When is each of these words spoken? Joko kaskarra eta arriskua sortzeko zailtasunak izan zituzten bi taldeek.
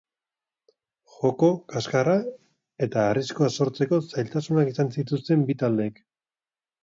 Joko 1.15 1.49
kaskarra 1.73 2.15
eta 2.87 3.03
arriskua 3.09 3.51
sortzeko 3.57 4.01
zailtasunak 4.15 4.71
izan 4.73 4.89
zituzten 4.95 5.47
bi 5.51 5.57
taldeek. 5.63 6.01